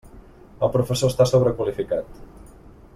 [0.67, 2.21] El professorat està sobrequalificat.